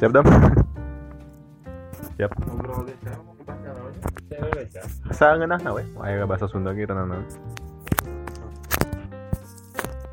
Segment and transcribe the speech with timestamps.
[0.00, 0.24] Siap dong.
[2.16, 2.32] Siap.
[2.48, 3.68] ngobrol saya mau saya
[4.32, 4.80] Indonesia
[5.12, 5.84] Sa ngeunah na we.
[6.00, 7.20] Aya bahasa Sunda gitu nanan.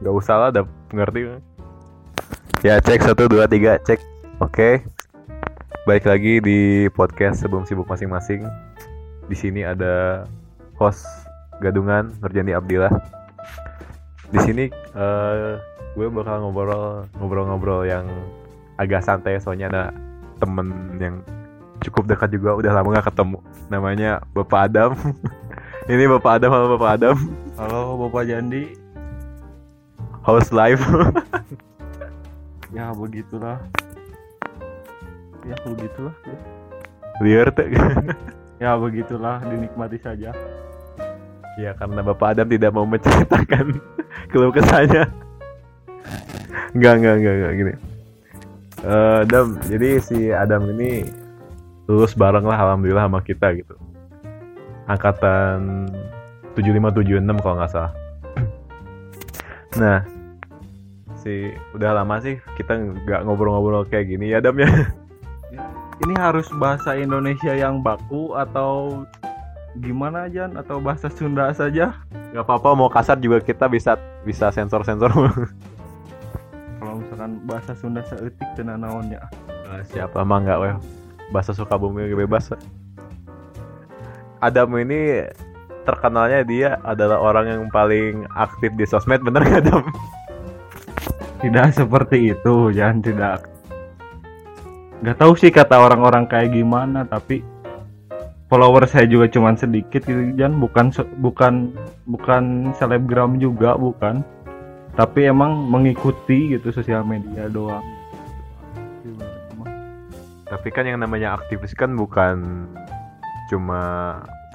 [0.04, 1.40] Gak usah lah, udah ngerti.
[2.68, 4.04] Ya cek satu dua tiga cek.
[4.44, 4.84] Oke.
[5.88, 8.44] Baik lagi di podcast sebelum sibuk masing-masing.
[9.32, 10.28] Di sini ada
[10.76, 11.08] host
[11.64, 12.92] gadungan Nurjani Abdillah.
[14.36, 14.68] Di sini
[15.00, 15.56] eh,
[15.96, 18.04] gue bakal ngobrol ngobrol-ngobrol yang
[18.78, 19.84] agak santai soalnya ada
[20.38, 21.26] temen yang
[21.82, 23.38] cukup dekat juga udah lama gak ketemu.
[23.70, 24.94] Namanya Bapak Adam.
[25.92, 27.16] Ini Bapak Adam halo Bapak Adam.
[27.58, 28.74] Halo Bapak Jandi.
[30.26, 30.82] Host live.
[32.76, 33.64] Ya begitulah.
[35.48, 36.12] Ya begitulah.
[37.24, 37.64] Liar tuh
[38.60, 40.36] ya begitulah dinikmati saja.
[41.56, 43.72] Ya karena Bapak Adam tidak mau menceritakan
[44.28, 45.08] keluh kesahnya.
[46.76, 47.74] Enggak enggak enggak enggak gini
[48.86, 51.02] Eh, Adam jadi si Adam ini
[51.90, 53.74] lulus bareng lah alhamdulillah sama kita gitu.
[54.86, 55.90] Angkatan
[56.54, 57.94] 7576 kalau nggak salah.
[59.82, 60.06] Nah
[61.18, 64.70] si udah lama sih kita nggak ngobrol-ngobrol kayak gini ya Adam ya?
[66.06, 69.02] Ini harus bahasa Indonesia yang baku atau
[69.82, 70.54] gimana Jan?
[70.54, 71.98] Atau bahasa Sunda saja?
[72.30, 75.10] Nggak apa-apa mau kasar juga kita bisa bisa sensor-sensor
[77.28, 79.22] misalkan bahasa Sunda seetik dan naonnya
[79.68, 80.76] Ah, siapa mah nggak weh.
[81.36, 82.56] Bahasa Sukabumi bebas
[84.40, 85.28] Adam ini
[85.84, 89.84] terkenalnya dia adalah orang yang paling aktif di sosmed bener gak Adam?
[91.44, 93.44] tidak seperti itu Jan tidak.
[95.04, 97.44] Nggak tahu sih kata orang-orang kayak gimana tapi
[98.48, 100.64] follower saya juga cuman sedikit gitu Jan.
[100.64, 101.76] Bukan bukan
[102.08, 104.24] bukan selebgram juga bukan
[104.98, 107.86] tapi emang mengikuti gitu sosial media doang.
[110.50, 112.66] Tapi kan yang namanya aktivis kan bukan
[113.54, 113.82] cuma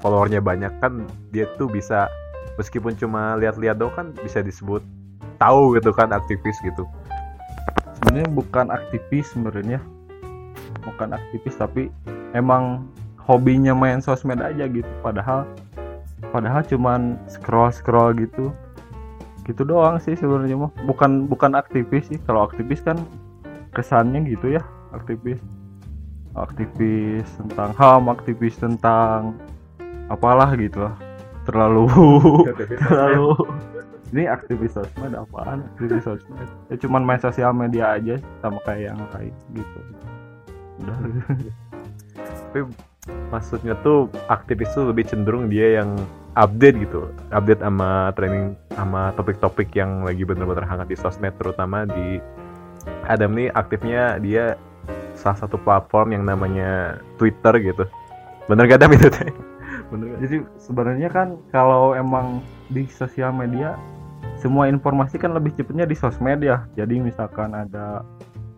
[0.03, 2.11] followernya banyak kan dia tuh bisa
[2.59, 4.83] meskipun cuma lihat-lihat doang kan bisa disebut
[5.39, 6.83] tahu gitu kan aktivis gitu.
[8.03, 9.79] sebenarnya bukan aktivis sebenarnya.
[10.83, 11.87] Bukan aktivis tapi
[12.35, 12.83] emang
[13.15, 14.91] hobinya main sosmed aja gitu.
[14.99, 15.47] Padahal
[16.35, 18.51] padahal cuman scroll scroll gitu
[19.43, 20.71] gitu doang sih sebenarnya mah.
[20.87, 22.19] Bukan bukan aktivis sih.
[22.23, 22.99] Kalau aktivis kan
[23.75, 24.63] kesannya gitu ya
[24.95, 25.39] aktivis.
[26.33, 29.37] Aktivis tentang ham aktivis tentang
[30.09, 30.95] apalah gitu lah.
[31.45, 31.85] Terlalu
[32.87, 33.35] terlalu.
[34.13, 35.65] Ini aktivis sosmed apaan?
[35.73, 39.79] Aktivis sosmed ya cuman main sosial media aja sama kayak yang lain gitu.
[40.85, 40.97] Udah.
[42.53, 42.59] Tapi
[43.33, 45.97] maksudnya tuh aktivis tuh lebih cenderung dia yang
[46.33, 52.17] update gitu, update sama training sama topik-topik yang lagi bener-bener hangat di sosmed terutama di
[53.05, 54.57] Adam nih aktifnya dia
[55.13, 57.85] salah satu platform yang namanya Twitter gitu.
[58.49, 59.29] Bener gak Adam itu teh?
[59.93, 60.19] Bener gak?
[60.25, 62.41] jadi sebenarnya kan kalau emang
[62.73, 63.77] di sosial media
[64.41, 68.01] semua informasi kan lebih cepatnya di sosmed ya jadi misalkan ada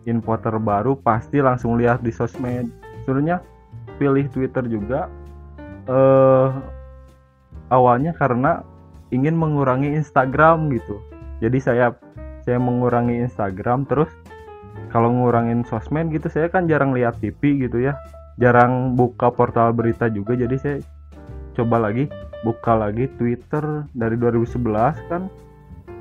[0.08, 2.72] info terbaru pasti langsung lihat di sosmed
[3.04, 3.44] sebenarnya
[4.00, 5.12] pilih Twitter juga
[5.86, 6.50] eh
[7.70, 8.62] awalnya karena
[9.14, 11.00] ingin mengurangi Instagram gitu.
[11.40, 11.94] Jadi saya
[12.46, 14.10] saya mengurangi Instagram terus
[14.94, 17.98] kalau ngurangin sosmed gitu saya kan jarang lihat TV gitu ya.
[18.38, 20.78] Jarang buka portal berita juga jadi saya
[21.56, 22.12] coba lagi
[22.44, 25.32] buka lagi Twitter dari 2011 kan.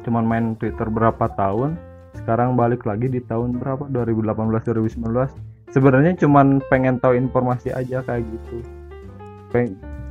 [0.04, 1.80] Cuman main Twitter berapa tahun
[2.14, 3.88] sekarang balik lagi di tahun berapa?
[3.90, 8.62] 2018 2019 sebenarnya cuman pengen tahu informasi aja kayak gitu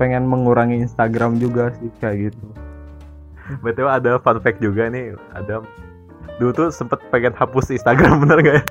[0.01, 2.47] pengen mengurangi Instagram juga sih kayak gitu
[3.59, 5.67] BTW ada fun fact juga nih, Adam.
[6.39, 8.63] Dulu tuh sempet pengen hapus Instagram bener gak ya?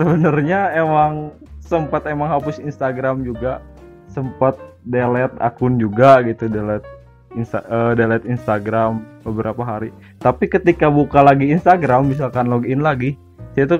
[0.00, 3.60] sebenarnya emang sempat emang hapus Instagram juga
[4.08, 4.56] sempat
[4.88, 6.88] delete akun juga gitu delete
[7.36, 13.14] Insta, eh, delete Instagram beberapa hari tapi ketika buka lagi Instagram misalkan login lagi
[13.54, 13.76] saya itu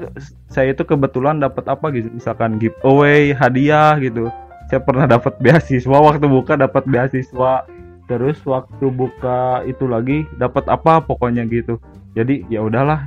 [0.50, 4.28] saya itu kebetulan dapat apa gitu misalkan giveaway hadiah gitu
[4.70, 7.67] saya pernah dapat beasiswa waktu buka dapat beasiswa.
[8.06, 11.82] Terus waktu buka itu lagi dapat apa pokoknya gitu.
[12.14, 13.02] Jadi ya udahlah.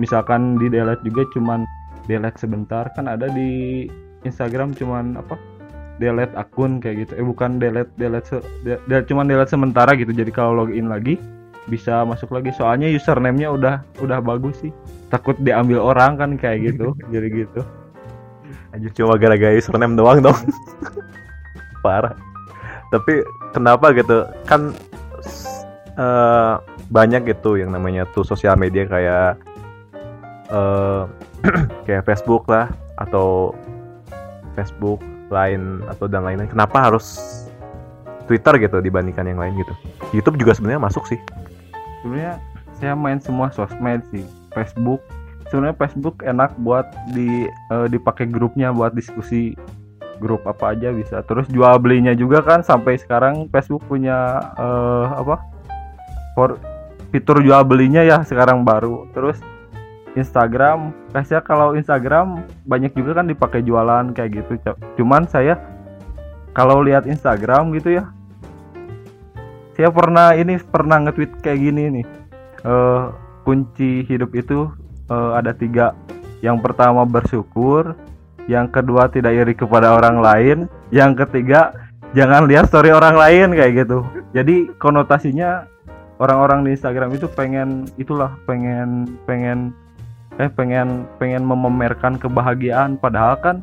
[0.00, 1.68] Misalkan di delete juga cuman
[2.08, 2.88] delete sebentar.
[2.96, 3.84] Kan ada di
[4.24, 5.36] Instagram cuman apa?
[6.00, 7.12] Delete akun kayak gitu.
[7.20, 10.16] Eh bukan delete delete se, de- de- cuman delete sementara gitu.
[10.16, 11.20] Jadi kalau login lagi
[11.68, 12.56] bisa masuk lagi.
[12.56, 14.72] Soalnya username-nya udah udah bagus sih.
[15.12, 16.96] Takut diambil orang kan kayak gitu.
[17.12, 17.81] Jadi gitu
[18.72, 20.38] Anjir cuma gara-gara username doang dong.
[21.84, 22.16] Parah.
[22.88, 24.24] Tapi kenapa gitu?
[24.48, 24.72] Kan
[25.96, 26.54] eh,
[26.92, 29.40] banyak gitu yang namanya tuh sosial media kayak
[30.52, 31.02] eh
[31.88, 32.70] kayak Facebook lah
[33.00, 33.52] atau
[34.52, 35.00] Facebook,
[35.32, 36.52] Line atau dan lain-lain.
[36.52, 37.16] Kenapa harus
[38.28, 39.74] Twitter gitu dibandingkan yang lain gitu?
[40.12, 41.18] YouTube juga sebenarnya masuk sih.
[42.04, 42.42] sebenarnya
[42.76, 44.98] saya main semua sosmed sih Facebook
[45.52, 49.52] sebenarnya Facebook enak buat di eh, dipakai grupnya buat diskusi
[50.16, 51.20] grup apa aja bisa.
[51.28, 55.44] Terus jual belinya juga kan sampai sekarang Facebook punya eh, apa
[56.32, 56.56] for
[57.12, 59.04] fitur jual belinya ya sekarang baru.
[59.12, 59.36] Terus
[60.16, 64.72] Instagram kasih kalau Instagram banyak juga kan dipakai jualan kayak gitu.
[64.96, 65.60] Cuman saya
[66.56, 68.08] kalau lihat Instagram gitu ya
[69.72, 72.06] saya pernah ini pernah nge-tweet kayak gini nih.
[72.64, 73.04] Eh
[73.42, 74.70] kunci hidup itu
[75.10, 75.96] eh, ada tiga.
[76.42, 77.94] Yang pertama bersyukur.
[78.50, 80.58] Yang kedua tidak iri kepada orang lain.
[80.90, 81.70] Yang ketiga
[82.12, 84.02] jangan lihat story orang lain kayak gitu.
[84.34, 85.70] Jadi konotasinya
[86.18, 89.70] orang-orang di Instagram itu pengen itulah pengen pengen
[90.42, 92.98] eh pengen pengen memamerkan kebahagiaan.
[92.98, 93.56] Padahal kan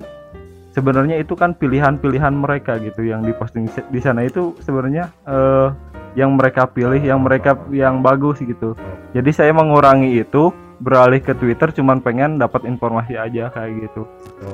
[0.71, 3.68] sebenarnya itu kan pilihan-pilihan mereka gitu yang diposting.
[3.68, 5.68] Di- di sana itu sebenarnya eh,
[6.15, 8.80] yang mereka pilih yang mereka yang bagus gitu.
[9.12, 14.08] Jadi saya mengurangi itu beralih ke Twitter cuman pengen dapat informasi aja kayak gitu.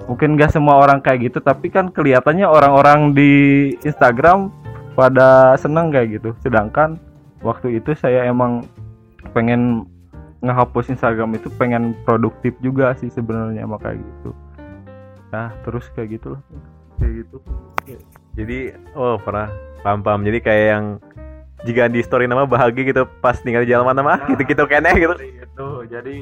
[0.10, 3.34] Mungkin gak semua orang kayak gitu tapi kan kelihatannya orang-orang di
[3.86, 4.50] Instagram
[4.98, 6.34] pada seneng kayak gitu.
[6.42, 6.98] Sedangkan
[7.46, 8.66] waktu itu saya emang
[9.38, 9.86] pengen
[10.42, 14.34] ngehapus Instagram itu pengen produktif juga sih sebenarnya emang kayak gitu.
[15.30, 16.42] Nah terus kayak gitu loh
[16.98, 17.38] kayak gitu.
[18.36, 18.58] Jadi
[18.98, 19.50] oh pernah.
[19.86, 20.26] Paham.
[20.26, 20.86] Jadi kayak yang
[21.62, 24.30] jika di story nama bahagia gitu pas tinggal di jalan mana mah Nah.
[24.34, 25.14] gitu gitu kene gitu.
[25.56, 26.16] Itu jadi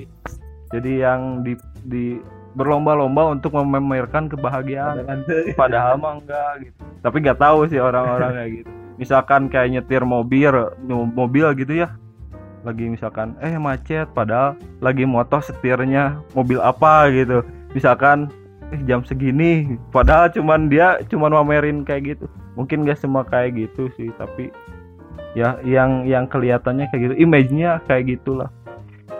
[0.69, 1.57] jadi yang di
[1.89, 2.05] di
[2.53, 5.25] berlomba-lomba untuk memamerkan kebahagiaan.
[5.57, 6.69] Padahal mah enggak.
[6.69, 6.77] Gitu.
[7.01, 8.69] Tapi nggak tahu sih orang-orang kayak gitu.
[9.01, 10.53] Misalkan kayak nyetir mobil
[10.89, 11.97] mobil gitu ya.
[12.61, 17.41] Lagi misalkan eh macet padahal lagi motor setirnya mobil apa gitu.
[17.73, 18.29] Misalkan
[18.69, 22.25] eh jam segini padahal cuman dia cuman mamerin kayak gitu.
[22.53, 24.53] Mungkin gak semua kayak gitu sih tapi
[25.33, 27.15] ya yang yang kelihatannya kayak gitu.
[27.17, 28.53] Image-nya kayak gitulah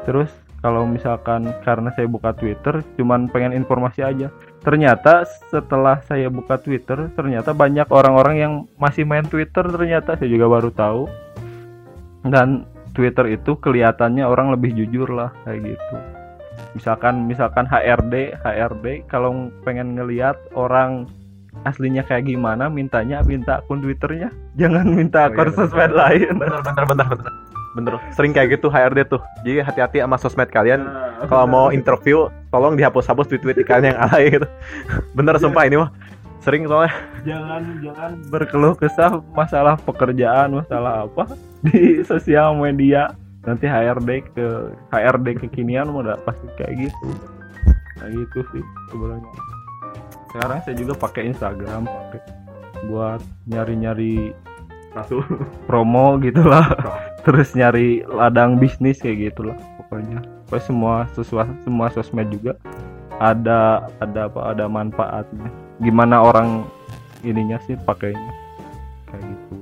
[0.04, 0.30] terus
[0.64, 4.32] kalau misalkan karena saya buka Twitter cuman pengen informasi aja.
[4.64, 10.16] Ternyata setelah saya buka Twitter ternyata banyak orang-orang yang masih main Twitter ternyata.
[10.16, 11.04] Saya juga baru tahu.
[12.24, 12.64] Dan
[12.96, 15.96] Twitter itu kelihatannya orang lebih jujur lah kayak gitu.
[16.80, 21.12] Misalkan misalkan HRD HRD kalau pengen ngelihat orang
[21.68, 24.32] aslinya kayak gimana mintanya minta akun Twitternya.
[24.64, 26.40] Jangan minta Oh, iya, akun sosmed lain.
[26.40, 27.34] Bener bener bener bener.
[27.74, 27.98] Bener.
[28.14, 29.22] Sering kayak gitu HRD tuh.
[29.42, 30.86] Jadi hati-hati sama sosmed kalian.
[31.26, 34.48] Kalau mau interview, tolong dihapus-hapus tweet-tweet kalian yang alay gitu.
[35.18, 35.90] Bener sumpah ini mah.
[36.44, 36.92] Sering soalnya.
[37.24, 41.40] jangan jangan berkeluh kesah masalah pekerjaan masalah apa
[41.72, 43.16] di sosial media
[43.48, 44.48] nanti HRD ke
[44.92, 47.08] HRD kekinian udah pasti kayak gitu
[47.96, 49.32] kayak gitu sih sebenarnya
[50.36, 52.22] sekarang saya juga pakai Instagram pakai
[52.92, 54.36] buat nyari-nyari
[54.94, 55.26] Masuk.
[55.70, 56.70] promo gitulah
[57.26, 60.22] terus nyari ladang bisnis kayak gitulah pokoknya.
[60.48, 62.54] Pokoknya semua sesuatu semua sosmed juga
[63.18, 65.50] ada ada apa ada manfaatnya.
[65.82, 66.66] Gimana orang
[67.26, 68.32] ininya sih pakainya.
[69.10, 69.54] Kayak gitu.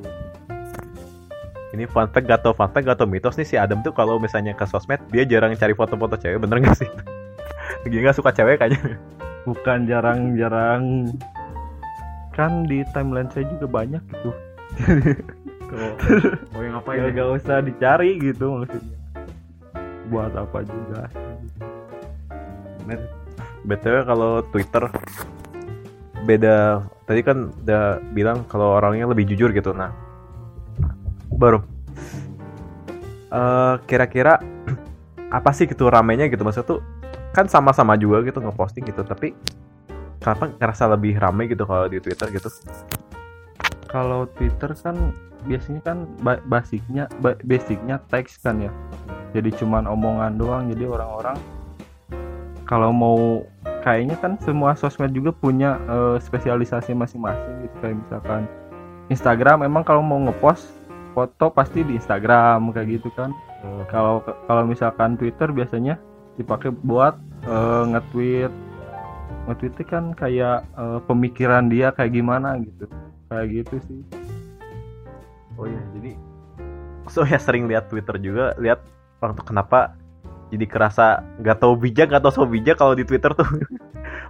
[1.72, 4.20] Ini fun fact gak tau fun fact gak tau mitos nih si Adam tuh kalau
[4.20, 6.90] misalnya ke sosmed dia jarang cari foto-foto cewek bener gak sih?
[7.88, 9.00] Dia gak suka cewek kayaknya.
[9.48, 11.10] bukan jarang-jarang.
[12.36, 14.51] Kan di timeline saya juga banyak gitu
[15.72, 18.98] Oh, yang apa ya gak usah dicari gitu maksudnya.
[20.12, 21.08] Buat apa juga.
[23.64, 24.84] BTW kalau Twitter
[26.28, 26.84] beda.
[27.08, 29.72] Tadi kan udah bilang kalau orangnya lebih jujur gitu.
[29.72, 29.96] Nah
[31.32, 31.64] baru.
[33.32, 34.44] Eh, kira-kira
[35.38, 36.44] apa sih gitu ramenya gitu?
[36.44, 36.80] Maksudnya tuh
[37.32, 39.08] kan sama-sama juga gitu ngeposting gitu.
[39.08, 39.32] Tapi
[40.20, 42.52] kenapa ngerasa lebih rame gitu kalau di Twitter gitu
[43.92, 44.96] kalau Twitter kan
[45.44, 48.72] biasanya kan ba- basicnya ba- basicnya teks kan ya.
[49.36, 50.72] Jadi cuman omongan doang.
[50.72, 51.38] Jadi orang-orang
[52.64, 53.44] kalau mau
[53.84, 57.76] kayaknya kan semua sosmed juga punya eh, spesialisasi masing-masing gitu.
[57.84, 58.42] Kayak misalkan
[59.12, 60.72] Instagram emang kalau mau ngepost
[61.12, 63.36] foto pasti di Instagram kayak gitu kan.
[63.92, 66.00] Kalau kalau misalkan Twitter biasanya
[66.40, 68.54] dipakai buat eh, nge-tweet.
[69.52, 72.88] Nge-tweet itu kan kayak eh, pemikiran dia kayak gimana gitu
[73.32, 74.00] kayak gitu sih.
[75.56, 76.12] Oh iya jadi
[77.14, 78.84] so ya sering lihat Twitter juga lihat
[79.24, 79.96] orang tuh kenapa
[80.52, 83.48] jadi kerasa nggak tahu bijak nggak tahu so bijak kalau di Twitter tuh.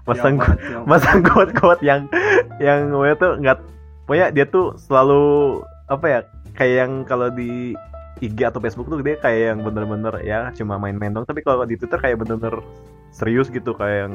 [0.02, 0.86] Masang Siapa- siapa?
[0.90, 2.10] masang quote-quote yang
[2.58, 3.58] yang gue tuh nggak
[4.06, 6.20] pokoknya dia tuh selalu apa ya
[6.58, 7.78] kayak yang kalau di
[8.22, 11.78] IG atau Facebook tuh dia kayak yang bener-bener ya cuma main-main dong tapi kalau di
[11.78, 12.66] Twitter kayak bener-bener
[13.14, 14.14] serius gitu kayak yang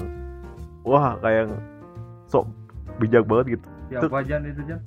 [0.82, 1.52] wah kayak yang
[2.26, 2.50] sok
[2.98, 4.80] bijak banget gitu siapa aja itu Jan.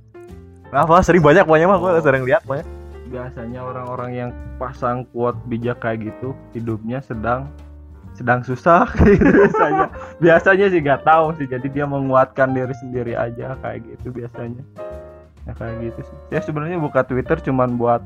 [0.69, 2.65] Apa sering banyak pokoknya mah gue sering lihat pokoknya.
[3.09, 4.29] Biasanya orang-orang yang
[4.61, 7.49] pasang quote bijak kayak gitu hidupnya sedang
[8.13, 8.85] sedang susah.
[9.01, 9.87] Gitu biasanya
[10.21, 11.47] biasanya sih nggak tahu sih.
[11.49, 14.61] Jadi dia menguatkan diri sendiri aja kayak gitu biasanya.
[15.49, 16.17] Ya kayak gitu sih.
[16.29, 18.05] Ya sebenarnya buka Twitter cuman buat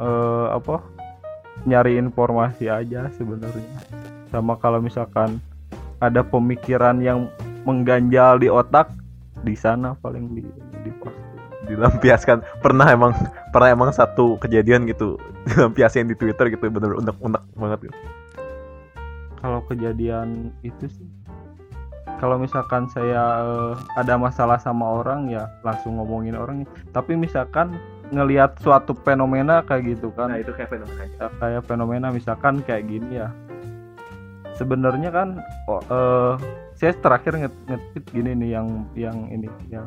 [0.00, 0.80] eh, apa
[1.68, 3.76] nyari informasi aja sebenarnya.
[4.32, 5.36] Sama kalau misalkan
[6.00, 7.28] ada pemikiran yang
[7.64, 8.88] mengganjal di otak
[9.44, 10.42] di sana paling di
[10.82, 11.16] di post
[11.64, 12.44] dilampiaskan.
[12.60, 13.12] Pernah emang
[13.52, 15.16] pernah emang satu kejadian gitu
[15.48, 17.96] dilampiaskan di Twitter gitu bener-bener unek-unek banget gitu.
[19.44, 21.04] kalau kejadian itu sih
[22.16, 26.64] kalau misalkan saya eh, ada masalah sama orang ya langsung ngomongin orang
[26.96, 27.76] tapi misalkan
[28.12, 30.32] ngelihat suatu fenomena kayak gitu kan.
[30.36, 31.02] Itu kayak fenomena.
[31.08, 33.28] Ya, kayak fenomena misalkan kayak gini ya
[34.54, 35.28] sebenarnya kan
[35.66, 36.32] oh, eh,
[36.74, 39.86] saya terakhir nge- gini nih yang yang ini yang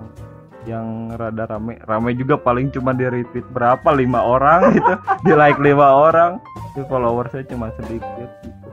[0.68, 1.80] yang rada rame.
[1.88, 3.88] Rame juga paling cuma di retweet berapa?
[3.96, 4.94] Lima orang gitu.
[5.24, 6.44] Di like lima orang.
[6.76, 8.68] Itu follower saya cuma sedikit gitu.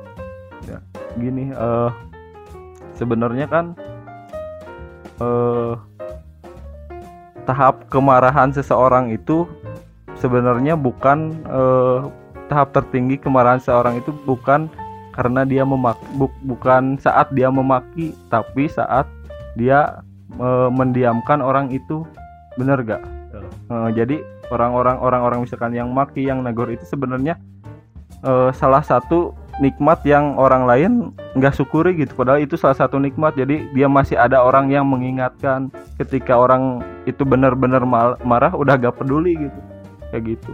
[0.66, 0.78] Ya
[1.14, 1.90] gini eh
[2.98, 3.78] sebenarnya kan
[5.22, 5.74] eh
[7.46, 9.46] tahap kemarahan seseorang itu
[10.18, 12.00] sebenarnya bukan eh,
[12.50, 14.66] tahap tertinggi kemarahan seorang itu bukan
[15.14, 16.02] karena dia memaki
[16.42, 19.06] bukan saat dia memaki tapi saat
[19.54, 20.02] dia
[20.34, 22.02] eh, mendiamkan orang itu.
[22.58, 23.02] Bener gak.
[23.70, 24.18] Eh, jadi
[24.50, 27.38] orang-orang orang-orang misalkan yang maki yang negor itu sebenarnya
[28.26, 30.92] eh, salah satu nikmat yang orang lain
[31.38, 32.14] nggak syukuri gitu.
[32.14, 33.38] Padahal itu salah satu nikmat.
[33.38, 37.86] Jadi dia masih ada orang yang mengingatkan ketika orang itu benar-benar
[38.22, 39.60] marah udah gak peduli gitu.
[40.10, 40.52] Kayak gitu.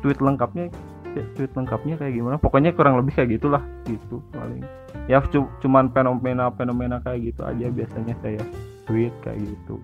[0.00, 0.68] Tweet lengkapnya.
[0.68, 0.89] ya,
[1.36, 4.62] tweet lengkapnya kayak gimana pokoknya kurang lebih kayak gitulah gitu paling
[5.10, 8.42] ya cu- cuman fenomena-fenomena kayak gitu aja biasanya saya
[8.86, 9.82] tweet kayak gitu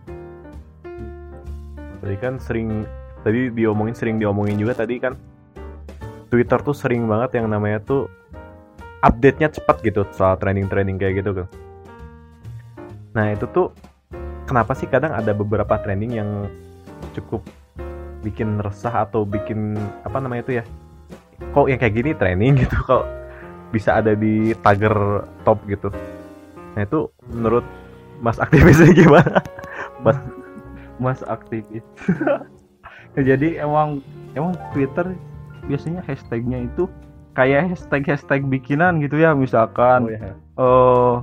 [2.03, 2.87] tadi kan sering
[3.27, 5.19] tadi diomongin sering diomongin juga tadi kan
[6.31, 8.11] Twitter tuh sering banget yang namanya tuh
[9.07, 11.49] update-nya cepat gitu soal trending-trending kayak gitu kan.
[13.15, 13.71] Nah itu tuh
[14.51, 16.51] kenapa sih kadang ada beberapa trending yang
[17.15, 17.47] cukup
[18.27, 20.65] bikin resah atau bikin apa namanya itu ya?
[21.57, 23.09] Kok yang kayak gini trending gitu kok
[23.73, 25.89] bisa ada di tagar top gitu.
[26.77, 27.65] Nah itu menurut
[28.21, 29.41] Mas aktivisnya gimana?
[30.97, 31.85] mas aktivis
[33.17, 34.01] jadi emang
[34.37, 35.13] emang Twitter
[35.69, 36.89] biasanya hashtagnya itu
[37.37, 40.33] kayak hashtag hashtag bikinan gitu ya misalkan ya.
[40.37, 41.15] eh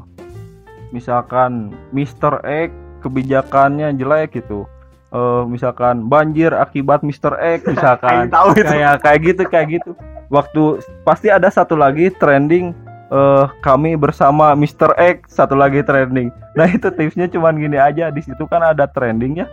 [0.93, 2.41] misalkan Mr.
[2.45, 2.69] X
[3.01, 4.69] kebijakannya jelek gitu
[5.13, 7.33] eh misalkan banjir akibat Mr.
[7.61, 8.65] X misalkan tahu itu.
[8.65, 9.91] kayak kayak gitu kayak gitu
[10.33, 12.73] waktu pasti ada satu lagi trending
[13.13, 14.97] eh kami bersama Mr.
[14.97, 16.33] X satu lagi trending.
[16.57, 18.13] Nah itu tipsnya cuman gini aja.
[18.13, 19.45] Di situ kan ada trendingnya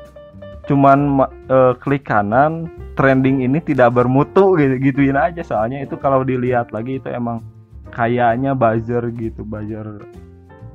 [0.69, 5.45] cuman ma- eh, klik kanan trending ini tidak bermutu gitu gituin aja.
[5.45, 7.45] Soalnya itu kalau dilihat lagi itu emang
[7.93, 9.85] kayaknya buzzer gitu buzzer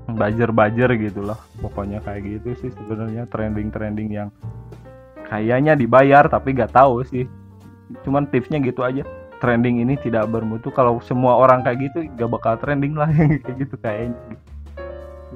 [0.09, 1.37] buzzer buzzer gitu loh.
[1.61, 4.29] Pokoknya kayak gitu sih sebenarnya trending trending yang
[5.25, 7.25] kayaknya dibayar tapi gak tahu sih.
[8.01, 9.05] Cuman tipsnya gitu aja
[9.45, 10.73] trending ini tidak bermutu.
[10.73, 13.13] Kalau semua orang kayak gitu gak bakal trending lah.
[13.13, 14.17] Yang kayak gitu kayaknya.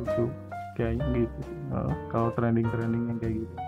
[0.02, 0.24] Gitu.
[0.74, 1.42] Kayaknya gitu
[2.10, 3.56] kalau trending trending yang kayak gitu.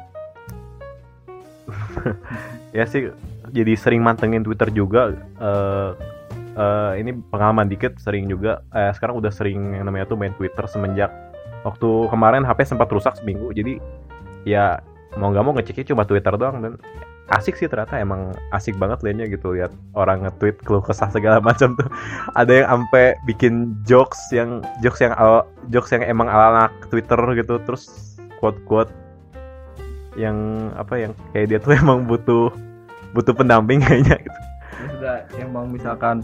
[2.71, 3.11] Ya sih
[3.51, 5.13] jadi sering mantengin Twitter juga.
[5.37, 5.89] Eh
[6.55, 8.63] eh, ini pengalaman dikit sering juga.
[8.73, 11.11] Eh, sekarang udah sering yang namanya tuh main Twitter semenjak
[11.61, 13.51] waktu kemarin HP sempat rusak seminggu.
[13.53, 13.77] Jadi
[14.47, 14.81] ya
[15.19, 16.73] mau nggak mau ngeceknya cuma Twitter doang dan
[17.29, 21.77] asik sih ternyata emang asik banget liatnya gitu lihat orang nge-tweet keluh kesah segala macam
[21.77, 21.87] tuh
[22.35, 27.19] ada yang sampai bikin jokes yang jokes yang ala, jokes yang emang ala anak Twitter
[27.37, 28.91] gitu terus quote quote
[30.19, 32.51] yang apa yang kayak dia tuh emang butuh
[33.11, 34.39] butuh pendamping kayaknya gitu.
[34.71, 36.23] Terus udah emang misalkan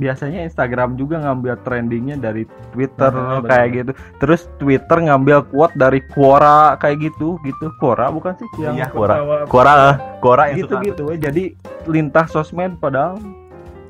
[0.00, 3.90] biasanya Instagram juga ngambil trendingnya dari Twitter Nah, kayak gitu.
[4.16, 7.68] Terus Twitter ngambil quote dari Quora kayak gitu gitu.
[7.76, 9.44] Quora bukan sih yang Iya, Quora.
[9.44, 9.74] Quora
[10.18, 11.44] Quora yang gitu suka- gitu jadi
[11.84, 13.20] lintas sosmed padahal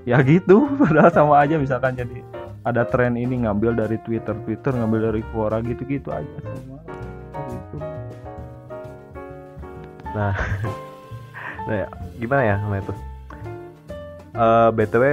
[0.02, 2.26] ya gitu padahal sama aja misalkan jadi
[2.60, 6.82] ada tren ini ngambil dari Twitter Twitter ngambil dari Quora gitu gitu aja semua
[7.46, 7.76] gitu.
[10.10, 10.34] Nah,
[11.70, 11.86] ya,
[12.18, 12.98] gimana ya namanya tuh?
[14.30, 15.04] Eh, btw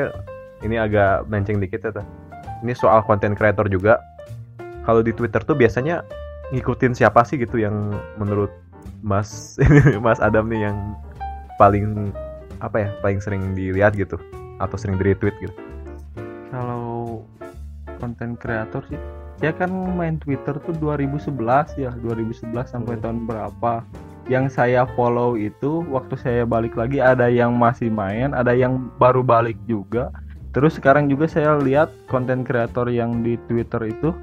[0.65, 1.91] ini agak melenceng dikit ya.
[1.91, 2.07] Teh.
[2.65, 4.01] Ini soal konten creator juga.
[4.87, 6.01] Kalau di Twitter tuh biasanya
[6.55, 8.49] ngikutin siapa sih gitu yang menurut
[9.03, 9.59] Mas
[10.05, 10.77] Mas Adam nih yang
[11.59, 12.15] paling
[12.63, 14.17] apa ya paling sering dilihat gitu
[14.57, 15.53] atau sering di retweet gitu.
[16.49, 17.21] kalau
[18.01, 18.97] konten kreator sih
[19.37, 21.37] saya kan main Twitter tuh 2011
[21.77, 23.85] ya 2011 sampai tahun berapa
[24.27, 29.21] yang saya follow itu waktu saya balik lagi ada yang masih main ada yang baru
[29.21, 30.09] balik juga
[30.55, 34.15] terus sekarang juga saya lihat konten kreator yang di Twitter itu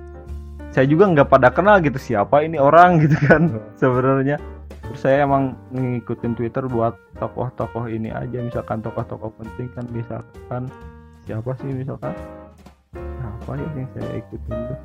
[0.75, 4.43] saya juga nggak pada kenal gitu siapa ini orang gitu kan sebenarnya.
[4.85, 10.67] Terus saya emang ngikutin Twitter buat tokoh-tokoh ini aja misalkan tokoh-tokoh penting kan misalkan
[11.25, 12.13] siapa sih misalkan
[13.23, 14.81] apa ya yang saya ikutin tuh?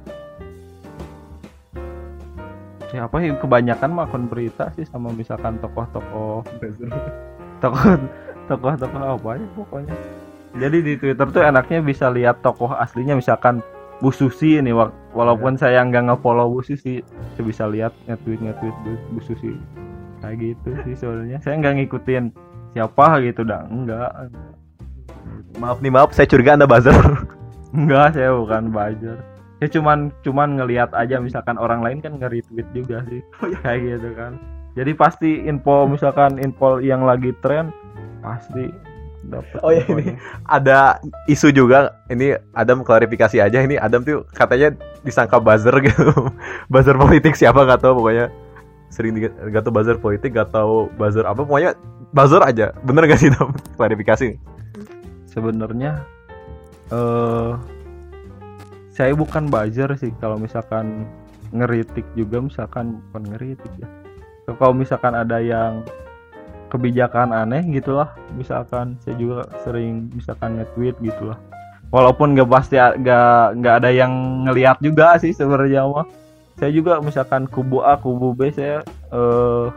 [2.90, 6.46] Siapa ya kebanyakan mah akun berita sih sama misalkan tokoh-tokoh
[7.60, 7.98] tokoh
[8.46, 9.96] tokoh-tokoh apa ya pokoknya
[10.58, 13.62] jadi di Twitter tuh enaknya bisa lihat tokoh aslinya misalkan
[14.00, 14.72] Bu Susi ini
[15.12, 17.04] walaupun saya nggak nge-follow Bu Susi
[17.36, 19.54] saya bisa lihat nge-tweet nge-tweet Bu, Bu Susi.
[20.24, 21.38] Kayak gitu sih sebenarnya.
[21.44, 22.24] Saya nggak ngikutin
[22.74, 24.12] siapa gitu dah enggak
[25.58, 26.96] Maaf nih maaf, saya curiga anda buzzer.
[27.78, 29.18] enggak saya bukan buzzer.
[29.60, 33.20] Ya cuman cuman ngelihat aja misalkan orang lain kan nge-retweet juga sih.
[33.62, 34.40] Kayak gitu kan.
[34.80, 37.76] Jadi pasti info misalkan info yang lagi tren
[38.24, 38.72] pasti
[39.28, 40.16] dapat Oh, iya, ini.
[40.48, 42.00] Ada isu juga.
[42.08, 43.60] Ini Adam klarifikasi aja.
[43.60, 44.72] Ini Adam tuh katanya
[45.04, 46.12] disangka buzzer gitu.
[46.74, 48.32] buzzer politik siapa nggak tahu pokoknya.
[48.90, 51.44] Sering nggak tahu buzzer politik, nggak tahu buzzer apa.
[51.44, 51.76] Pokoknya
[52.16, 52.72] buzzer aja.
[52.82, 53.52] Bener gak sih Adam?
[53.78, 54.40] Klarifikasi.
[55.30, 56.02] sebenarnya
[56.90, 57.54] eh
[58.90, 61.06] saya bukan buzzer sih kalau misalkan
[61.54, 63.88] ngeritik juga misalkan bukan ngeritik ya
[64.58, 65.86] kalau misalkan ada yang
[66.70, 71.38] kebijakan aneh gitulah misalkan saya juga sering misalkan nge-tweet gitulah
[71.90, 76.06] walaupun nggak pasti nggak nggak ada yang ngelihat juga sih sebenarnya mah.
[76.60, 78.84] Saya juga misalkan kubu A kubu B saya
[79.16, 79.68] eh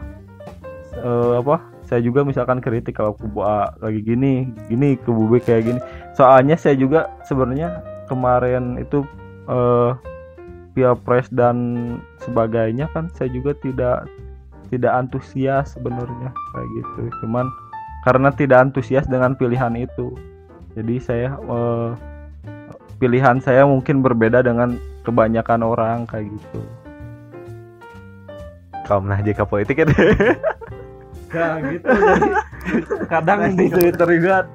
[0.99, 5.63] eh, apa saya juga misalkan kritik kalau kubu A lagi gini gini kubu B kayak
[5.63, 5.79] gini.
[6.13, 7.81] Soalnya saya juga sebenarnya
[8.11, 9.01] kemarin itu
[9.47, 9.91] eh
[10.73, 11.57] pilpres dan
[12.25, 14.09] sebagainya kan saya juga tidak
[14.73, 17.01] tidak antusias sebenarnya kayak gitu.
[17.21, 17.45] Cuman
[18.01, 20.17] karena tidak antusias dengan pilihan itu.
[20.73, 21.89] Jadi saya eh,
[22.97, 26.61] pilihan saya mungkin berbeda dengan kebanyakan orang kayak gitu.
[28.93, 29.85] Menah JK politik ya?
[29.85, 29.97] Gitu.
[31.33, 31.75] Jadi
[33.09, 34.45] kadang di Twitter juga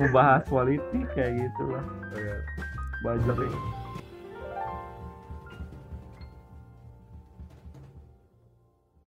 [0.00, 1.84] membahas politik kayak gitu lah.
[3.04, 3.36] Buzzer